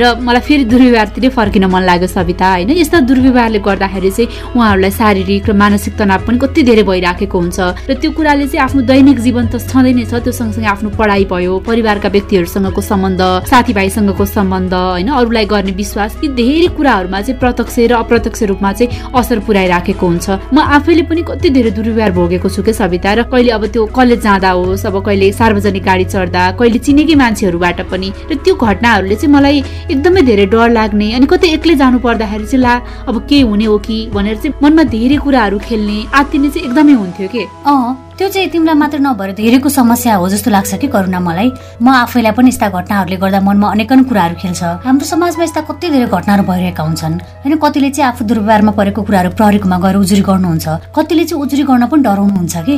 र 0.00 0.02
मलाई 0.20 0.42
फेरि 0.44 0.64
दुर्व्यवहारतिरै 0.68 1.28
फर्किन 1.32 1.64
मन 1.72 1.82
लाग्यो 1.88 2.08
सविता 2.12 2.48
होइन? 2.52 2.70
यस्ता 2.76 3.00
दुर्व्यवहारले 3.08 3.58
गर्दाखेरि 3.64 4.10
चाहिँ 4.10 4.28
उहाँहरूलाई 4.52 4.90
शारीरिक 5.00 5.48
र 5.48 5.52
मानसिक 5.56 5.96
तनाव 5.96 6.20
पनि 6.26 6.38
कति 6.44 6.62
धेरै 6.68 6.84
भइराखेको 6.84 7.36
हुन्छ। 7.38 7.58
र 7.88 7.94
त्यो 7.96 8.10
कुराले 8.12 8.46
चाहिँ 8.52 8.62
आफ्नो 8.66 8.80
दैनिक 8.92 9.18
जीवन 9.26 9.44
त 9.48 9.62
छँदै 9.66 9.92
नै 9.96 10.04
छ 10.04 10.22
त्यो 10.26 10.32
सँगसँगै 10.34 10.66
आफ्नो 10.66 10.90
पढाइ 10.98 11.24
भयो 11.30 11.58
परिवारका 11.62 12.08
व्यक्तिहरूसँगको 12.10 12.80
सम्बन्ध 12.82 13.22
साथीभाइसँगको 13.46 14.24
सम्बन्ध 14.26 14.74
होइन 14.74 15.08
अरूलाई 15.14 15.44
गर्ने 15.46 15.72
विश्वास 15.72 16.18
यी 16.22 16.28
धेरै 16.34 16.68
कुराहरूमा 16.76 17.20
चाहिँ 17.22 17.38
प्रत्यक्ष 17.38 17.78
र 17.78 17.92
अप्रत्यक्ष 17.94 18.42
रूपमा 18.50 18.72
चाहिँ 18.72 19.14
असर 19.14 19.38
पुऱ्याइराखेको 19.46 20.06
हुन्छ। 20.06 20.26
म 20.50 20.58
आफैले 20.76 21.02
पनि 21.06 21.22
कति 21.22 21.50
धेरै 21.56 21.70
दुर्व्यवहार 21.70 22.10
भोगेको 22.18 22.48
छु 22.50 22.62
कि 22.62 22.72
सविता? 22.72 23.12
र 23.14 23.22
कहिले 23.30 23.50
अब 23.54 23.66
त्यो 23.70 23.86
कलेज 23.94 24.20
जाँदा 24.22 24.50
होस् 24.50 24.86
अब 24.86 24.96
कहिले 25.06 25.30
सार्वजनिक 25.32 25.84
गाडी 25.84 26.04
चढ्दा 26.10 26.42
कहिले 26.58 26.78
चिनेकै 26.82 27.14
मान्छेहरूबाट 27.14 27.80
पनि 27.86 28.08
र 28.26 28.34
त्यो 28.42 28.54
घटनाहरूले 28.56 29.14
चाहिँ 29.14 29.30
मलाई 29.30 29.62
एकदमै 29.94 30.22
धेरै 30.26 30.46
डर 30.50 30.70
लाग्ने 30.74 31.12
अनि 31.14 31.26
कतै 31.30 31.54
एक्लै 31.54 31.74
जानु 31.78 31.98
पर्दाखेरि 32.02 32.46
चाहिँ 32.50 32.62
ला 32.62 32.74
अब 33.06 33.22
के 33.30 33.40
हुने 33.46 33.64
हो 33.70 33.78
कि 33.86 33.98
भनेर 34.10 34.36
चाहिँ 34.42 34.58
मनमा 34.62 34.82
धेरै 34.90 35.16
कुराहरू 35.22 35.58
खेल्ने 35.62 35.98
आत्तिने 36.10 36.50
चाहिँ 36.50 36.66
एकदमै 36.66 36.92
हुन्थ्यो 36.92 37.28
कि? 37.28 37.46
अँ। 37.66 38.05
त्यो 38.16 38.28
चाहिँ 38.32 38.48
तिमीलाई 38.48 38.74
मात्र 38.80 38.98
नभएर 38.98 39.32
धेरैको 39.36 39.68
समस्या 39.68 40.14
हो 40.16 40.28
जस्तो 40.28 40.50
लाग्छ 40.50 40.74
कि 40.80 40.88
करुणा 40.88 41.20
मलाई। 41.20 41.50
म 41.84 41.88
आफैलाई 42.00 42.32
पनि 42.32 42.48
यस्ता 42.48 42.68
घटनाहरूले 42.72 43.16
गर्दा 43.20 43.40
मनमा 43.44 43.68
अनेकन 43.76 44.02
कुराहरू 44.08 44.34
खेल्छ। 44.40 44.62
हाम्रो 44.88 45.04
समाजमा 45.04 45.44
यस्ता 45.44 45.60
कति 45.68 45.88
धेरै 45.92 46.08
घटनाहरू 46.08 46.42
भइरहेका 46.48 46.82
हुन्छन्। 46.82 47.14
होइन 47.44 47.56
कतिले 47.60 47.90
चाहिँ 47.92 48.08
आफू 48.08 48.24
दुर्व्यवहारमा 48.24 48.72
परेको 48.72 49.02
कुराहरू 49.04 49.30
प्रहरीकोमा 49.36 49.76
गएर 49.84 49.96
उजुरी 50.00 50.22
गर्नुहुन्छ। 50.24 50.66
कतिले 50.96 51.24
चाहिँ 51.28 51.42
उजुरी 51.44 51.62
गर्न 51.68 51.84
पनि 51.92 52.02
डराउनुहुन्छ 52.08 52.56
कि? 52.64 52.74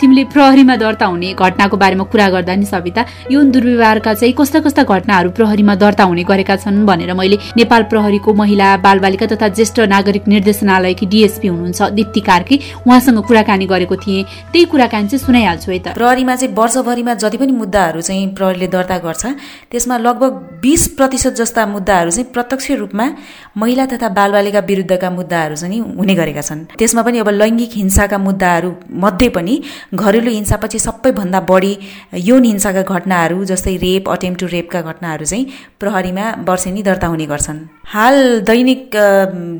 तिमीले 0.00 0.24
प्रहरीमा 0.28 0.76
दर्ता 0.76 1.06
हुने 1.08 1.32
घटनाको 1.32 1.76
बारेमा 1.80 2.04
कुरा 2.12 2.28
गर्दा 2.36 2.54
नि 2.54 2.66
सविता 2.68 3.02
यो 3.32 3.40
दुर्व्यवहारका 3.40 4.12
चाहिँ 4.20 4.34
कस्ता 4.36 4.60
कस्ता 4.68 4.82
घटनाहरू 4.84 5.30
प्रहरीमा 5.32 5.74
दर्ता 5.80 6.04
हुने 6.04 6.24
गरेका 6.28 6.56
छन् 6.60 6.84
भनेर 6.84 7.12
मैले 7.16 7.40
नेपाल 7.56 7.82
प्रहरीको 7.88 8.34
महिला 8.36 8.68
बालबालिका 8.84 9.26
तथा 9.32 9.48
ज्येष्ठ 9.48 9.80
नागरिक 9.88 10.28
निर्देशनालयकी 10.28 11.06
डिएसपी 11.08 11.48
हुनुहुन्छ 11.48 11.82
दिप्ती 11.96 12.20
कार्की 12.20 12.60
उहाँसँग 12.84 13.24
कुराकानी 13.24 13.66
गरेको 13.66 13.96
थिएँ। 13.96 14.24
त्यही 14.52 14.72
कुराकानी 14.74 15.08
चाहिँ 15.08 15.22
सुनाइहाल्छु 15.24 15.70
है 15.70 15.78
त। 15.78 15.86
प्रहरीमा 15.94 16.34
चाहिँ 16.36 16.54
वर्षभरिमा 16.54 17.14
जति 17.22 17.38
पनि 17.38 17.52
मुद्दाहरू 17.54 18.00
चाहिँ 18.02 18.26
प्रहरीले 18.34 18.66
दर्ता 18.74 18.98
गर्छ 19.06 19.24
त्यसमा 19.70 19.96
लगभग 20.02 20.32
बिस 20.62 20.82
प्रतिशत 20.98 21.34
जस्ता 21.38 21.66
मुद्दाहरू 21.66 22.10
चाहिँ 22.10 22.26
प्रत्यक्ष 22.34 22.70
रूपमा 22.82 23.06
महिला 23.54 23.86
तथा 23.86 24.08
बालबालिका 24.18 24.60
विरुद्धका 24.66 25.10
मुद्दाहरू 25.10 25.54
चाहिँ 25.54 25.78
हुने 25.98 26.14
गरेका 26.14 26.42
छन्। 26.42 26.64
त्यसमा 26.74 27.02
पनि 27.06 27.18
अब 27.22 27.28
लैङ्गिक 27.30 27.72
हिंसाका 27.74 28.18
मुद्दाहरू 28.18 28.70
मध्ये 29.04 29.28
पनि 29.36 29.54
घरेलु 29.94 30.30
हिंसापछि 30.30 30.78
सबैभन्दा 30.78 31.40
बढी 31.46 31.72
यौन 32.26 32.44
हिंसाका 32.44 32.82
घटनाहरू 32.82 33.44
जस्तै 33.44 33.76
रेप 33.78 34.10
अटेम्प 34.10 34.38
टु 34.40 34.46
रेपका 34.56 34.80
घटनाहरू 34.82 35.24
चाहिँ 35.24 35.46
प्रहरीमा 35.80 36.24
वर्षेनी 36.48 36.82
दर्ता 36.82 37.06
हुने 37.06 37.26
गर्छन्। 37.26 37.58
हाल 37.94 38.16
दैनिक 38.42 38.90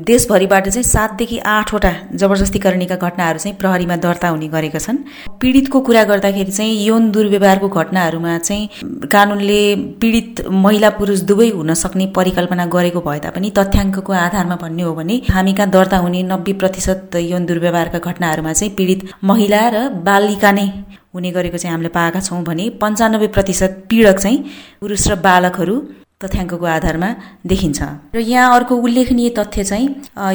देशभरिबाट 0.03 0.67
चाहिँ 0.69 0.83
सातदेखि 0.83 1.37
आठवटा 1.55 1.91
जबरजस्तीकरणीका 2.19 2.95
घटनाहरू 2.97 3.39
चाहिँ 3.39 3.57
प्रहरीमा 3.57 3.95
दर्ता 4.03 4.27
हुने 4.27 4.47
गरेका 4.49 4.79
छन्। 4.79 5.04
पीडितको 5.41 5.79
कुरा 5.81 6.03
गर्दाखेरि 6.05 6.51
चाहिँ 6.51 6.85
यौन 6.85 7.09
दुर्व्यवहारको 7.11 7.67
घटनाहरूमा 7.71 8.37
चाहिँ 8.39 9.07
कानुनले 9.07 9.59
पीडित 10.01 10.41
महिला 10.57 10.89
पुरुष 10.95 11.21
दुवै 11.23 11.49
हुन 11.51 11.73
सक्ने 11.75 12.05
परिकल्पना 12.15 12.65
गरेको 12.71 13.01
भए 13.01 13.19
तापनि 13.21 13.51
तथ्याङ्कको 13.57 14.13
आधारमा 14.15 14.55
भन्ने 14.57 14.83
हो 14.83 14.93
भने 14.95 15.21
हामी 15.29 15.53
कहाँ 15.53 15.69
दर्ता 15.71 15.97
हुने 15.99 16.23
नब्बे 16.25 16.53
प्रतिशत 16.61 17.15
यौन 17.23 17.45
दुर्व्यवहारका 17.45 17.99
घटनाहरूमा 18.01 18.53
चाहिँ 18.53 18.73
पीडित 18.75 19.09
महिला 19.23 19.67
र 19.69 19.89
बालिका 20.05 20.51
नै 20.53 20.67
हुने 21.13 21.31
गरेको 21.31 21.57
चाहिँ 21.57 21.71
हामीले 21.71 21.89
पाएका 21.91 22.19
छौँ 22.21 22.43
भने 22.43 22.69
पन्चानब्बे 22.77 23.27
प्रतिशत 23.33 23.85
पीडक 23.89 24.17
चाहिँ 24.19 24.43
पुरुष 24.81 25.07
र 25.07 25.15
बालकहरू 25.23 25.75
तथ्याङ्कको 26.21 26.65
आधारमा 26.65 27.09
देखिन्छ। 27.45 27.79
र 28.15 28.19
यहाँ 28.19 28.55
अर्को 28.55 28.75
उल्लेखनीय 28.85 29.29
तथ्य 29.37 29.63
चाहिँ 29.63 29.87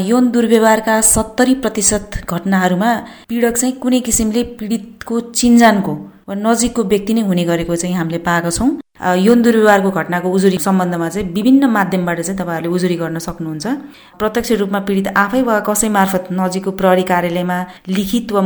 यौन 0.09 0.31
दुर्व्यवहारका 0.31 1.01
सत्तरी 1.15 1.55
प्रतिशत 1.65 2.21
घटनाहरूमा 2.29 2.91
पीडक 3.29 3.55
चाहिँ 3.57 3.75
कुनै 3.83 4.01
किसिमले 4.09 4.43
पीडितको 4.61 5.21
चिन्जानको 5.41 5.93
वा 6.29 6.35
नजिकको 6.37 6.83
व्यक्ति 6.93 7.15
नै 7.15 7.23
हुने 7.29 7.45
गरेको 7.45 7.77
चाहिँ 7.77 7.95
हामीले 7.97 8.19
पाएका 8.29 8.51
छौँ। 8.51 8.71
यौन 9.01 9.43
दुर्व्यवहारको 9.43 9.91
घटनाको 9.91 10.29
उजुरी 10.29 10.59
सम्बन्धमा 10.61 11.09
चाहिँ 11.09 11.33
विभिन्न 11.33 11.65
माध्यमबाट 11.71 12.21
चाहिँ 12.21 12.39
तपाईँहरूले 12.39 12.69
उजुरी 12.69 12.97
गर्न 12.97 13.19
सक्नुहुन्छ। 13.19 13.67
प्रत्यक्ष 14.21 14.53
रूपमा 14.61 14.81
पीडित 14.85 15.09
आफै 15.17 15.43
वा 15.43 15.59
कसै 15.69 15.89
मार्फत 15.89 16.29
नजिकको 16.33 16.71
प्रहरी 16.77 17.03
कार्यालयमा 17.09 17.59
लिखित 17.89 18.33
वा 18.33 18.41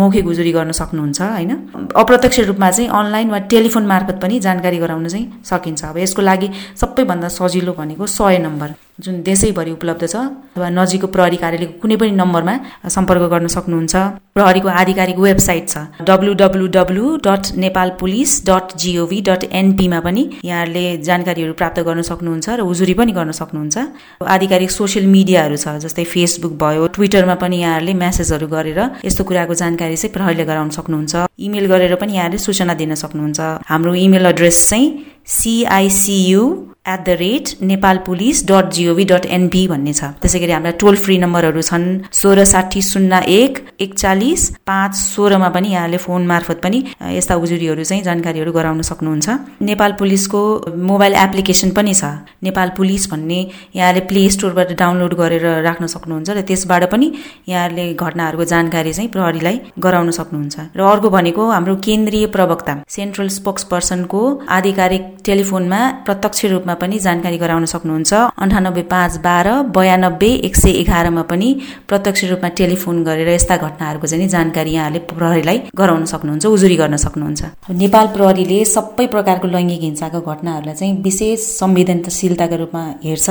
मौखिक 0.00 0.26
उजुरी 0.26 0.52
गर्न 0.52 0.72
सक्नुहुन्छ 0.72 1.20
होइन? 1.20 1.52
अप्रत्यक्ष 1.92 2.40
रूपमा 2.48 2.70
चाहिँ 2.70 2.88
अनलाइन 2.88 3.30
वा 3.30 3.38
टेलिफोन 3.52 3.86
मार्फत 3.86 4.16
पनि 4.22 4.40
जानकारी 4.40 4.78
गराउन 4.78 5.08
चाहिँ 5.08 5.26
सकिन्छ। 5.44 5.84
अब 5.84 5.98
यसको 5.98 6.22
लागि 6.22 6.48
सबैभन्दा 6.80 7.28
सजिलो 7.28 7.72
भनेको 7.76 8.06
सय 8.08 8.38
नम्बर 8.48 8.74
जुन 8.98 9.20
देशैभरि 9.22 9.70
उपलब्ध 9.70 10.06
छ 10.08 10.16
अथवा 10.16 10.68
नजिकको 10.74 11.06
प्रहरी 11.06 11.36
कार्यालयको 11.38 11.74
कुनै 11.82 11.96
पनि 11.96 12.10
नम्बरमा 12.18 12.54
सम्पर्क 12.90 13.22
गर्न 13.30 13.46
सक्नुहुन्छ। 13.46 13.94
प्रहरीको 14.34 14.68
आधिकारिक 14.80 15.18
वेबसाइट 15.18 15.68
छ 15.68 16.02
W 16.08 16.32
W 16.34 16.66
W 16.76 17.04
dot 17.26 17.44
Nepal 17.64 17.88
police 18.00 18.30
dot 18.48 18.74
G O V 18.82 19.20
dot 19.28 19.44
एनपीमा। 19.60 19.97
पनि 20.00 20.22
यहाँहरूले 20.44 20.84
जानकारीहरू 21.08 21.52
प्राप्त 21.60 21.78
गर्न 21.88 22.02
सक्नुहुन्छ 22.02 22.48
र 22.48 22.60
उजुरी 22.62 22.94
पनि 22.94 23.12
गर्न 23.12 23.32
सक्नुहुन्छ। 23.32 23.76
आधिकारिक 24.24 24.70
सोसियल 24.70 25.06
मिडियाहरू 25.06 25.56
छ 25.56 25.76
जस्तै 25.84 26.04
फेसबुक 26.04 26.52
भयो 26.62 26.86
ट्विटरमा 26.94 27.34
पनि 27.42 27.56
यहाँहरूले 27.64 27.94
म्यासेजहरू 27.94 28.46
गरेर 28.48 28.80
यस्तो 29.04 29.22
कुराको 29.24 29.54
जानकारी 29.62 29.96
चाहिँ 29.96 30.12
प्रहरीले 30.14 30.44
गराउन 30.50 30.70
सक्नुहुन्छ। 30.78 31.14
इमेल 31.38 31.66
गरेर 31.72 31.94
पनि 32.00 32.12
यहाँहरूले 32.14 32.44
सूचना 32.46 32.74
दिन 32.74 32.94
सक्नुहुन्छ। 32.94 33.40
हाम्रो 33.70 33.94
इमेल 34.06 34.26
एड्रेस 34.26 34.58
चाहिँ 34.70 34.86
C I C U 35.28 36.42
at 36.88 37.00
the 37.04 37.14
rate 37.20 37.48
Nepal 37.62 37.98
police 38.04 38.40
dot 38.48 38.70
G O V 38.72 39.04
dot 39.04 39.24
N P 39.28 39.66
भन्ने 39.68 39.92
छ। 39.92 40.04
त्यसै 40.20 40.38
गरी 40.40 40.52
हाम्रा 40.52 40.70
टोल 40.80 40.96
फ्री 40.96 41.16
नम्बरहरू 41.18 41.62
छन् 41.62 41.84
सोह्र 42.16 42.44
साठी 42.44 42.80
शून्य 42.82 43.20
एक 43.28 43.58
एकचालिस 43.80 44.48
पाँच 44.64 44.94
सोह्रमा 44.96 45.48
पनि 45.52 45.68
यहाँले 45.68 45.96
फोन 45.96 46.26
मार्फत 46.26 46.62
पनि 46.64 46.78
यस्ता 47.16 47.34
उजुरीहरू 47.36 47.84
चाहिँ 47.84 48.02
जानकारीहरू 48.02 48.52
गराउन 48.52 48.80
सक्नुहुन्छ। 48.82 49.28
नेपाल 49.68 49.92
पुलिसको 50.00 50.40
मोबाइल 50.88 51.14
एप्लिकेसन 51.24 51.70
पनि 51.76 51.94
छ। 51.94 52.04
नेपाल 52.48 52.68
पुलिस 52.78 53.10
भन्ने 53.12 53.40
यहाँले 53.76 54.00
प्ले 54.08 54.24
स्टोरबाट 54.30 54.72
डाउनलोड 54.80 55.14
गरेर 55.20 55.46
राख्न 55.68 55.86
सक्नुहुन्छ 55.92 56.28
र 56.30 56.40
त्यसबाट 56.48 56.88
पनि 56.88 57.12
यहाँहरूले 57.48 57.86
घटनाहरूको 57.92 58.44
जानकारी 58.54 58.92
चाहिँ 58.92 59.10
प्रहरीलाई 59.12 59.60
गराउन 59.76 60.10
सक्नुहुन्छ। 60.10 60.56
र 60.72 60.88
अर्को 60.88 61.10
भनेको 61.10 61.50
हाम्रो 61.50 61.76
केन्द्रीय 61.84 62.26
प्रवक्ता 62.32 62.80
सेन्ट्रल 62.88 63.28
स्पोक्स 63.38 63.64
पर्सनको 63.68 64.24
आधिकारिक 64.48 65.04
टेलिफोनमा 65.26 65.80
प्रत्यक्ष 66.06 66.44
रूपमा 66.52 66.74
पनि 66.82 66.98
जानकारी 66.98 67.38
गराउन 67.38 67.64
सक्नुहुन्छ। 67.74 68.12
अन्ठानब्बे 68.44 68.82
पाँच 68.92 69.16
बाह्र 69.26 69.48
बयानब्बे 69.76 70.30
एक 70.48 70.56
सय 70.56 70.70
एघारमा 70.82 71.22
पनि 71.30 71.48
प्रत्यक्ष 71.88 72.24
रूपमा 72.30 72.48
टेलिफोन 72.58 72.96
गरेर 73.04 73.28
यस्ता 73.28 73.56
घटनाहरूको 73.56 74.06
चाहिँ 74.06 74.28
जानकारी 74.28 74.72
यहाँले 74.72 74.98
प्रहरीलाई 75.10 75.58
गराउन 75.80 76.04
सक्नुहुन्छ 76.12 76.46
उजुरी 76.46 76.76
गर्न 76.82 76.96
सक्नुहुन्छ। 76.96 77.42
नेपाल 77.82 78.06
प्रहरीले 78.16 78.58
सबै 78.74 79.06
प्रकारको 79.14 79.48
लैङ्गिक 79.48 79.82
हिंसाको 79.82 80.20
घटनाहरूलाई 80.20 80.74
चाहिँ 80.74 80.94
विशेष 81.02 81.38
संवेदनशीलताको 81.60 82.56
रूपमा 82.62 82.82
हेर्छ। 83.04 83.28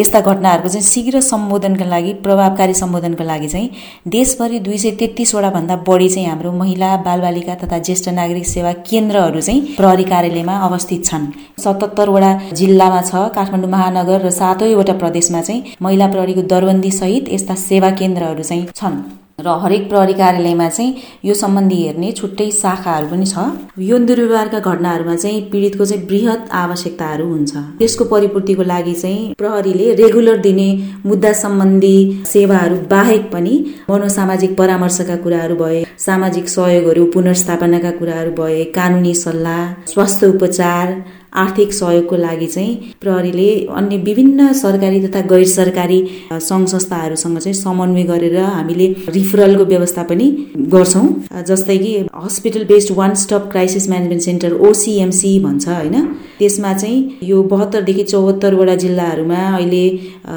यस्ता 0.00 0.20
घटनाहरूको 0.20 0.68
चाहिँ 0.68 0.86
शीघ्र 0.92 1.20
सम्बोधनका 1.22 1.86
लागि 1.94 2.12
प्रभावकारी 2.24 2.74
सम्बोधनका 2.74 3.24
लागि 3.24 3.48
चाहिँ 3.48 3.70
देशभरि 4.16 4.58
दुई 4.66 4.78
सय 4.78 4.90
तेत्तिसवटा 5.00 5.50
भन्दा 5.56 5.76
बढी 5.88 6.08
चाहिँ 6.08 6.28
हाम्रो 6.28 6.52
महिला 6.62 6.96
बालबालिका 7.06 7.54
तथा 7.62 7.78
ज्येष्ठ 7.86 8.08
नागरिक 8.20 8.46
सेवा 8.46 8.72
केन्द्रहरू 8.90 9.40
चाहिँ 9.40 9.60
प्रहरी 9.76 10.04
कार्यालयमा 10.12 10.56
अवस्थित 10.68 11.04
छन्। 11.14 11.26
सतहत्तरवटा 11.64 12.30
जिल्लामा 12.60 13.00
छ 13.02 13.26
काठमाडौँ 13.34 13.70
महानगर 13.70 14.20
र 14.26 14.30
सातैवटा 14.42 15.00
प्रदेशमा 15.02 15.42
चाहिँ 15.42 15.76
महिला 15.82 16.06
प्रहरीको 16.14 16.42
दरबन्दी 16.54 16.90
सहित 17.00 17.28
यस्ता 17.32 17.54
सेवा 17.68 17.90
केन्द्रहरू 18.00 18.42
चाहिँ 18.42 18.66
छन्। 18.74 19.02
र 19.38 19.48
हरेक 19.62 19.88
प्रहरी 19.88 20.12
कार्यालयमा 20.14 20.68
चाहिँ 20.68 20.94
यो 21.24 21.34
सम्बन्धी 21.34 21.76
हेर्ने 21.76 22.10
छुट्टै 22.18 22.50
शाखाहरू 22.54 23.06
पनि 23.10 23.24
छ। 23.26 23.38
यौन 23.82 24.04
दुर्व्यवहारका 24.06 24.58
घटनाहरूमा 24.60 25.14
चाहिँ 25.16 25.40
पीडितको 25.52 25.84
चाहिँ 25.84 26.06
वृहत 26.06 26.48
आवश्यकताहरू 26.54 27.26
हुन्छ। 27.28 27.52
त्यसको 27.78 28.04
परिपूर्तिको 28.12 28.62
लागि 28.62 28.94
चाहिँ 28.94 29.34
प्रहरीले 29.38 29.92
रेगुलर 30.02 30.38
दिने 30.46 30.68
मुद्दा 31.04 31.32
सम्बन्धी 31.42 31.98
सेवाहरू 32.32 32.76
बाहेक 32.94 33.24
पनि 33.32 33.54
मनोसामाजिक 33.90 34.56
परामर्शका 34.58 35.16
कुराहरू 35.26 35.56
भए 35.56 35.84
सामाजिक 36.06 36.48
सहयोगहरू 36.48 37.04
पुनर्स्थापनाका 37.14 37.90
कुराहरू 37.98 38.32
भए 38.38 38.62
कानुनी 38.78 39.14
सल्लाह 39.24 39.60
स्वास्थ्य 39.92 40.26
उपचार 40.36 40.94
आर्थिक 41.34 41.72
सहयोगको 41.74 42.16
लागि 42.16 42.46
चाहिँ 42.46 42.74
प्रहरीले 43.00 43.48
अन्य 43.76 43.96
विभिन्न 44.04 44.52
सरकारी 44.54 45.00
तथा 45.06 45.20
गैर 45.30 45.44
सरकारी 45.48 45.98
सङ्घ 46.32 46.66
संस्थाहरूसँग 46.68 47.38
चाहिँ 47.38 47.54
समन्वय 47.54 48.02
गरेर 48.04 48.36
हामीले 48.38 48.86
रिफरलको 49.08 49.64
व्यवस्था 49.64 50.02
पनि 50.10 50.26
गर्छौँ। 50.74 51.06
जस्तै 51.48 51.78
कि 51.78 51.92
hospital 52.24 52.64
based 52.64 52.92
one 52.96 53.14
stop 53.24 53.48
crisis 53.52 53.88
management 53.88 54.22
centre 54.22 54.52
O C M C 54.68 55.38
भन्छ 55.40 55.68
होइन? 55.68 55.96
त्यसमा 56.38 56.72
चाहिँ 56.74 57.18
यो 57.22 57.42
बहत्तरदेखि 57.50 58.02
चौहत्तरवटा 58.04 58.74
जिल्लाहरूमा 58.84 59.40
अहिले 59.56 59.84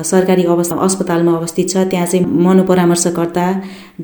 सरकारी 0.05 0.43
अवस्था 0.45 0.75
अस्पतालमा 0.85 1.31
अवस्थित 1.37 1.69
छ। 1.69 1.85
त्यहाँ 1.91 2.07
चाहिँ 2.07 2.25
मनोपरामर्शकर्ता 2.45 3.47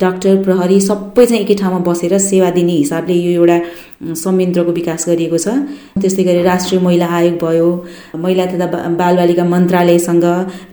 डाक्टर 0.03 0.41
प्रहरी 0.43 0.79
सबै 0.81 1.25
चाहिँ 1.25 1.41
एकै 1.43 1.55
ठाउँमा 1.55 1.79
बसेर 1.87 2.17
सेवा 2.19 2.49
दिने 2.51 2.71
हिसाबले 2.73 3.13
यो 3.13 3.31
एउटा 3.31 3.57
संयन्त्रको 4.03 4.71
विकास 4.71 5.05
गरिएको 5.09 5.37
छ। 5.37 5.47
त्यस्तै 6.01 6.23
गरी 6.23 6.41
राष्ट्रिय 6.43 6.79
महिला 6.81 7.07
आयोग 7.17 7.35
भयो 7.43 7.69
महिला 8.23 8.45
तथा 8.51 8.67
बालबालिका 9.01 9.43
मन्त्रालयसँग 9.53 10.25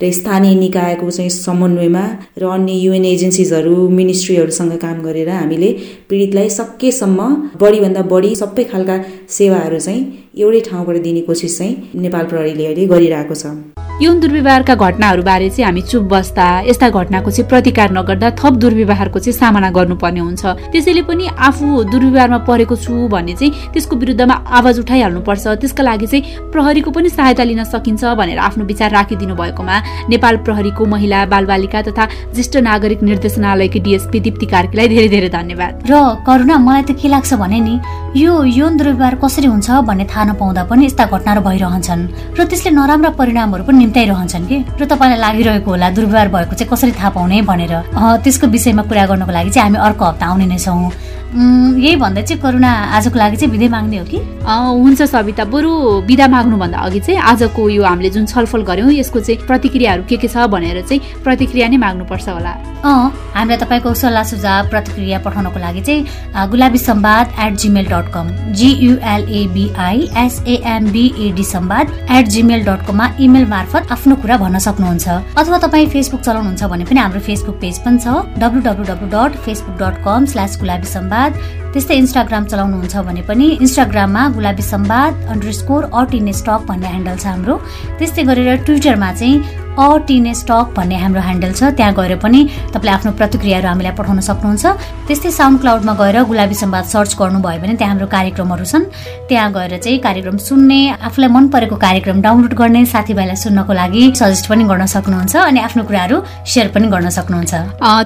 र 0.02 0.10
स्थानीय 0.18 0.54
निकायको 0.60 1.10
चाहिँ 1.10 1.30
समन्वयमा 1.30 2.04
र 2.38 2.44
अन्य 2.50 2.72
युएन 2.84 3.04
एजेन्सिजहरू 3.04 3.76
मिनिस्ट्रीहरूसँग 3.98 4.72
काम 4.84 4.96
गरेर 5.02 5.28
हामीले 5.30 5.70
पीडितलाई 6.10 6.48
सकेसम्म 6.60 7.20
बढीभन्दा 7.60 8.02
बढी 8.12 8.34
सबै 8.42 8.64
खालका 8.72 8.96
सेवाहरू 9.38 9.78
चाहिँ 9.86 10.02
एउटै 10.38 10.60
ठाउँबाट 10.70 10.96
दिने 11.02 11.20
कोसिस 11.28 11.58
चाहिँ 11.58 12.00
नेपाल 12.02 12.24
प्रहरीले 12.32 12.66
अहिले 12.66 12.86
गरिरहेको 12.86 13.34
छ। 13.34 13.79
यौन 14.00 14.20
दुर्व्यवहारका 14.20 14.74
घटनाहरूबारे 14.74 15.48
चाहिँ 15.50 15.64
हामी 15.64 15.80
चुप 15.82 16.02
बस्दा 16.08 16.44
यस्ता 16.64 16.88
घटनाको 16.88 17.30
चाहिँ 17.30 17.48
प्रतिकार 17.48 17.90
नगर्दा 17.92 18.30
थप 18.32 18.52
दुर्व्यवहारको 18.56 19.18
चाहिँ 19.20 19.36
सामना 19.38 19.70
गर्नुपर्ने 19.76 20.20
हुन्छ। 20.20 20.72
त्यसैले 20.72 21.02
पनि 21.04 21.26
आफू 21.28 21.82
दुर्व्यवहारमा 21.84 22.38
परेको 22.48 22.76
छु 22.76 22.92
भने 23.12 23.34
चाहिँ 23.36 23.52
त्यसको 23.76 23.96
विरुद्धमा 24.00 24.34
आवाज 24.56 24.78
उठाइहाल्नुपर्छ। 24.80 25.44
त्यसका 25.60 25.82
लागि 25.84 26.06
चाहिँ 26.06 26.48
प्रहरीको 26.48 26.90
पनि 26.96 27.08
सहायता 27.12 27.44
लिन 27.44 27.64
सकिन्छ 27.68 28.16
भनेर 28.16 28.38
आफ्नो 28.40 28.64
विचार 28.64 28.90
राखिदिनु 28.90 29.34
भएकोमा 29.36 29.76
नेपाल 30.08 30.36
प्रहरीको 30.48 30.84
महिला 30.86 31.24
बालबालिका 31.28 31.82
तथा 31.92 32.04
ज्येष्ठ 32.32 32.56
नागरिक 32.56 33.02
निर्देशनालयकी 33.04 33.80
डिएसपी 33.84 34.20
दिप्ती 34.20 34.46
कार्कीलाई 34.48 34.88
धेरै 34.88 35.08
धेरै 35.12 35.28
धन्यवाद। 35.28 35.72
र 35.92 36.24
करुणा 36.24 36.56
मलाई 36.56 36.82
त 36.88 36.96
के 36.96 37.08
लाग्छ 37.12 37.34
भने 37.36 37.60
नि 37.60 37.74
यो 38.16 38.42
यौन 38.42 38.76
दुर्व्यवहार 38.76 39.14
कसरी 39.22 39.46
हुन्छ 39.46 39.70
भन्ने 39.86 40.04
थाहा 40.10 40.24
नपाउँदा 40.34 40.62
पनि 40.66 40.86
यस्ता 40.86 41.04
घटनाहरू 41.14 41.40
भइरहन्छन् 41.46 42.02
र 42.34 42.44
त्यसले 42.50 42.70
नराम्रा 42.74 43.10
परिणामहरू 43.14 43.62
पनि 43.64 43.78
निम्ताइरहन्छन् 43.78 44.46
कि? 44.50 44.56
र 44.82 44.84
तपाईँलाई 44.90 45.18
लागिरहेको 45.22 45.70
होला 45.70 45.90
दुर्व्यवहार 45.94 46.28
भएको 46.34 46.54
चाहिँ 46.58 46.70
कसरी 46.74 46.92
थाहा 46.98 47.10
पाउने 47.14 47.42
भनेर। 47.46 47.74
त्यसको 47.94 48.46
विषयमा 48.50 48.82
कुरा 48.90 49.06
गर्नको 49.14 49.30
लागि 49.30 49.50
चाहिँ 49.54 49.62
हामी 49.62 49.78
अर्को 49.78 50.04
हप्ता 50.10 50.26
आउने 50.26 50.46
नै 50.50 50.58
छौँ। 50.58 50.90
यही 51.30 51.96
भन्दा 51.96 52.22
चाहिँ 52.22 52.42
करुणा 52.42 52.70
आजको 52.96 53.18
लागि 53.18 53.36
चाहिँ 53.36 53.52
विधै 53.52 53.68
माग्ने 53.68 53.98
हो 53.98 54.04
कि? 54.04 54.18
हुन्छ 54.44 55.02
सविता। 55.02 55.44
बरु 55.46 55.70
विदा 56.06 56.26
माग्नुभन्दा 56.28 56.78
अघि 56.78 57.00
चाहिँ 57.00 57.20
आजको 57.20 57.68
यो 57.70 57.82
हामीले 57.84 58.10
जुन 58.10 58.26
छलफल 58.26 58.62
गऱ्यौँ 58.66 58.92
यसको 58.92 59.20
चाहिँ 59.20 59.46
प्रतिक्रियाहरू 59.46 60.02
के 60.08 60.16
के 60.16 60.28
छ 60.28 60.46
भनेर 60.50 60.82
चाहिँ 60.82 61.22
प्रतिक्रिया 61.24 61.68
नै 61.68 61.76
माग्नुपर्छ 61.76 62.28
होला। 62.28 62.52
अँ 62.82 63.12
हामीलाई 63.34 63.58
तपाईँको 63.62 63.94
सल्लाह 63.94 64.24
सुझाव 64.24 64.68
प्रतिक्रिया 64.70 65.18
पठाउनको 65.22 65.58
लागि 65.60 65.80
चाहिँ 65.86 66.48
Gulabi 66.50 66.78
Sambad 66.78 67.26
at 67.46 67.54
gmail 67.62 67.86
dot 67.86 68.06
com 68.14 68.26
G U L A B I 68.58 69.98
S A M B A D 70.24 71.44
Sambad 71.44 71.86
at 72.10 72.26
gmail 72.34 72.64
dot 72.66 72.86
कममा 72.86 73.06
इमेल 73.20 73.46
मार्फत 73.46 73.92
आफ्नो 73.92 74.14
कुरा 74.22 74.36
भन्न 74.42 74.58
सक्नुहुन्छ। 74.58 75.08
अथवा 75.38 75.58
तपाईँ 75.58 75.88
फेसबुक 75.94 76.20
चलाउनुहुन्छ 76.20 76.62
भने 76.64 76.84
पनि 76.84 77.00
हाम्रो 77.00 77.20
फेसबुक 77.28 77.56
पेज 77.60 77.78
पनि 77.86 77.98
छ 77.98 78.18
W 78.42 78.60
W 78.66 78.84
W 78.90 79.08
dot 79.14 79.38
Facebook 79.46 79.76
dot 79.82 79.94
com 80.04 80.24
slash 80.32 80.58
Gulabi 80.60 80.88
Sambad 80.88 81.18
Sambad 81.20 81.72
त्यस्तै 81.72 81.94
इन्स्टाग्राम 81.94 82.44
चलाउनुहुन्छ 82.50 82.96
भने 83.06 83.22
पनि 83.28 83.46
इन्स्टाग्राममा 83.60 84.22
गुलाबी 84.36 84.62
सम्वाद 84.64 85.12
under 85.32 85.52
score 85.60 85.82
at 85.92 86.14
in 86.14 86.32
stock 86.40 86.60
भन्ने 86.68 86.88
ह्यान्डल 86.88 87.16
छ 87.16 87.26
हाम्रो। 87.26 87.54
त्यस्तै 87.98 88.22
गरेर 88.30 88.56
ट्विटरमा 88.66 89.10
चाहिँ 89.20 89.59
अटिने 89.78 90.34
स्टक 90.34 90.74
भन्ने 90.76 90.96
हाम्रो 90.96 91.20
ह्यान्डल 91.20 91.52
छ। 91.52 91.62
त्यहाँ 91.78 91.94
गएर 91.94 92.16
पनि 92.18 92.40
तपाईँले 92.74 92.90
आफ्नो 92.90 93.12
प्रतिक्रियाहरू 93.12 93.68
हामीलाई 93.68 93.94
पठाउन 93.94 94.20
सक्नुहुन्छ। 94.20 94.66
त्यस्तै 95.06 95.30
साउन्ड 95.30 95.60
क्लाउडमा 95.60 95.92
गएर 95.94 96.16
गुलाबी 96.26 96.54
सम्वाद 96.54 96.84
सर्च 96.84 97.10
गर्नुभयो 97.20 97.60
भने 97.60 97.74
त्यहाँ 97.78 97.92
हाम्रो 97.92 98.06
कार्यक्रमहरू 98.06 98.64
छन्। 98.64 98.84
त्यहाँ 99.28 99.48
गएर 99.52 99.72
चाहिँ 99.78 99.98
कार्यक्रम 100.00 100.36
सुन्ने 100.36 100.80
आफूलाई 101.06 101.30
मन 101.30 101.44
परेको 101.54 101.76
कार्यक्रम 101.76 102.20
डाउनलोड 102.20 102.54
गर्ने 102.54 102.84
साथीभाइलाई 102.86 103.36
सुन्नको 103.36 103.72
लागि 103.72 104.02
सजेस्ट 104.16 104.44
पनि 104.50 104.64
गर्न 104.64 104.86
सक्नुहुन्छ 104.86 105.36
अनि 105.36 105.60
आफ्नो 105.60 105.82
कुराहरू 105.84 106.16
सेयर 106.44 106.68
पनि 106.74 106.86
गर्न 106.90 107.08
सक्नुहुन्छ। 107.08 107.54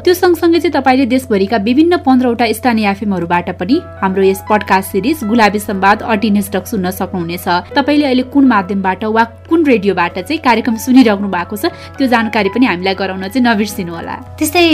त्यो 0.04 0.14
सँगसँगै 0.14 0.59
चाहिँ 0.61 0.75
तपाईँले 0.76 1.06
देशभरिका 1.06 1.56
विभिन्न 1.64 1.97
पन्ध्रवटा 2.06 2.47
स्थानीय 2.52 2.88
एफएमहरूबाट 2.90 3.49
पनि 3.61 3.76
हाम्रो 4.02 4.23
यस 4.23 4.40
पडकास्ट 4.50 4.88
सिरिज 4.92 5.25
गुलाबी 5.25 5.59
सम्वाद 5.59 6.02
अटिने 6.02 6.42
स्टक 6.42 6.66
सुन्न 6.66 6.90
सक्नुहुनेछ। 6.90 7.47
तपाईँले 7.75 8.04
अहिले 8.04 8.23
कुन 8.33 8.44
माध्यमबाट 8.47 9.04
वा 9.06 9.25
कुन 9.49 9.65
रेडियोबाट 9.67 10.19
चाहिँ 10.19 10.41
कार्यक्रम 10.41 10.77
सुनिरहनु 10.85 11.29
भएको 11.29 11.57
छ 11.57 11.73
त्यो 11.99 12.07
जानकारी 12.15 12.49
पनि 12.55 12.67
हामीलाई 12.67 12.95
गराउन 13.03 13.29
चाहिँ 13.29 13.45
नबिर्सिनु 13.47 13.95
होला 13.95 14.15
त्यस्तै 14.41 14.65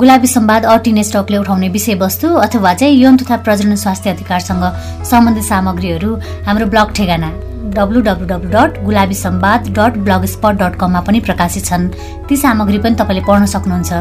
गुलाबी 0.00 0.28
सम्वाद 0.36 0.64
अटिने 0.74 1.04
स्टकले 1.10 1.36
उठाउने 1.38 1.68
विषयवस्तु 1.76 2.28
अथवा 2.46 2.74
चाहिँ 2.74 3.02
यौन 3.02 3.16
तथा 3.22 3.36
प्रजनन 3.46 3.76
स्वास्थ्य 3.84 4.10
अधिकारसँग 4.10 4.64
सम्बन्धित 5.10 5.44
सामग्रीहरू 5.44 6.10
हाम्रो 6.46 6.66
ब्लग 6.74 6.92
ठेगाना। 6.98 7.30
W 7.76 8.00
W 8.08 8.26
W 8.26 8.50
dot 8.50 8.82
Gulabi 8.84 9.14
Sambad 9.14 9.68
dot 9.78 9.92
blog 10.06 10.24
spot 10.34 10.54
dot 10.62 10.74
कममा 10.80 11.00
पनि 11.06 11.20
प्रकाशित 11.20 11.64
छन्। 11.64 11.88
ती 12.28 12.36
सामग्री 12.36 12.78
पनि 12.84 12.94
तपाईँले 13.00 13.22
पढ्न 13.28 13.46
सक्नुहुन्छ। 13.46 13.92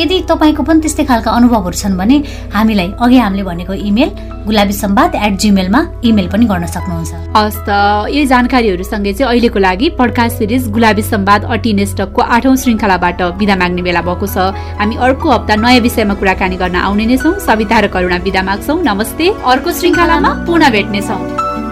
यदि 0.00 0.16
तपाईँको 0.30 0.62
पनि 0.62 0.80
त्यस्तै 0.80 1.04
खालका 1.04 1.30
अनुभवहरू 1.30 1.76
छन् 1.76 1.98
भने 1.98 2.16
हामीलाई 2.54 2.88
अघि 3.04 3.18
हामीले 3.18 3.42
भनेको 3.44 3.72
इमेल 3.88 4.10
गुलाबी 4.46 4.72
सम्वाद 4.72 5.14
एट 5.16 5.34
जिमेलमा 5.42 5.80
इमेल 6.04 6.26
पनि 6.32 6.44
गर्न 6.46 6.66
सक्नुहुन्छ। 6.76 7.12
हस् 7.36 7.60
त 7.66 7.70
यही 8.14 8.26
जानकारीहरूसँगै 8.32 9.12
चाहिँ 9.12 9.30
अहिलेको 9.30 9.58
लागि 9.58 9.86
पडकास्ट 10.00 10.34
सिरिज 10.38 10.70
गुलाबी 10.70 11.02
सम्वाद 11.02 11.44
अटिनेस्टकको 11.54 12.20
आठौँ 12.34 12.56
श्रृङ्खलाबाट 12.62 13.22
विदा 13.40 13.56
माग्ने 13.56 13.82
बेला 13.82 14.00
भएको 14.08 14.26
छ। 14.26 14.36
हामी 14.80 14.94
अर्को 14.96 15.26
हप्ता 15.30 15.54
नयाँ 15.56 15.80
विषयमा 15.86 16.14
कुराकानी 16.20 16.56
गर्न 16.62 16.76
आउने 16.86 17.04
नै 17.06 17.16
छौँ। 17.16 17.38
सविता 17.40 17.78
र 17.80 17.86
करुणा 17.94 18.16
विदा 18.24 18.42
माग्छौँ। 18.42 18.78
नमस्ते। 18.84 19.26
अर्को 19.44 19.70
श्रृङ्खलामा 19.72 20.30
पुनः 20.46 20.70
भेट्नेछौँ। 20.70 21.63